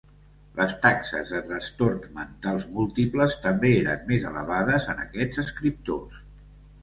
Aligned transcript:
Les 0.59 0.71
taxes 0.85 1.33
de 1.33 1.41
trastorns 1.49 2.07
mentals 2.19 2.65
múltiples 2.77 3.37
també 3.43 3.73
eren 3.83 4.01
més 4.13 4.25
elevades 4.31 4.87
entre 4.95 5.07
aquests 5.11 5.43
escriptors. 5.47 6.19